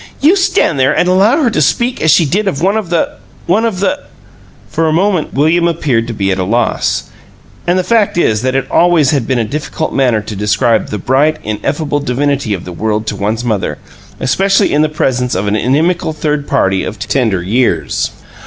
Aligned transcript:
"You 0.19 0.35
stand 0.35 0.79
there 0.79 0.97
and 0.97 1.07
allow 1.07 1.43
her 1.43 1.51
to 1.51 1.61
speak 1.61 2.01
as 2.01 2.09
she 2.09 2.25
did 2.25 2.47
of 2.47 2.59
one 2.59 2.75
of 2.75 2.89
the 2.89 3.17
one 3.45 3.65
of 3.65 3.81
the" 3.81 3.99
For 4.71 4.87
a 4.87 4.91
moment 4.91 5.31
William 5.35 5.67
appeared 5.67 6.07
to 6.07 6.13
be 6.13 6.31
at 6.31 6.39
a 6.39 6.43
loss, 6.43 7.11
and 7.67 7.77
the 7.77 7.83
fact 7.83 8.17
is 8.17 8.41
that 8.41 8.55
it 8.55 8.65
always 8.71 9.11
has 9.11 9.21
been 9.21 9.37
a 9.37 9.43
difficult 9.45 9.93
matter 9.93 10.19
to 10.19 10.35
describe 10.35 10.89
THE 10.89 10.97
bright, 10.97 11.37
ineffable 11.43 11.99
divinity 11.99 12.55
of 12.55 12.65
the 12.65 12.73
world 12.73 13.05
to 13.05 13.15
one's 13.15 13.43
mother, 13.45 13.77
especially 14.19 14.73
in 14.73 14.81
the 14.81 14.89
presence 14.89 15.35
of 15.35 15.45
an 15.45 15.55
inimical 15.55 16.13
third 16.13 16.47
party 16.47 16.83
of 16.83 16.97
tender 16.97 17.43
years. 17.43 18.09